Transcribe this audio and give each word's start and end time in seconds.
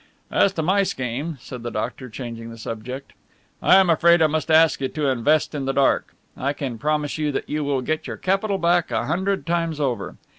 "As 0.31 0.51
to 0.53 0.63
my 0.63 0.81
scheme," 0.81 1.37
said 1.39 1.61
the 1.61 1.69
doctor, 1.69 2.09
changing 2.09 2.49
the 2.49 2.57
subject, 2.57 3.13
"I'm 3.61 3.87
afraid 3.87 4.19
I 4.19 4.25
must 4.25 4.49
ask 4.49 4.81
you 4.81 4.87
to 4.87 5.09
invest 5.09 5.53
in 5.53 5.65
the 5.65 5.73
dark. 5.73 6.15
I 6.35 6.53
can 6.53 6.79
promise 6.79 7.19
you 7.19 7.31
that 7.33 7.47
you 7.47 7.63
will 7.63 7.81
get 7.81 8.07
your 8.07 8.17
capital 8.17 8.57
back 8.57 8.89
a 8.89 9.05
hundred 9.05 9.45
times 9.45 9.79
over. 9.79 10.15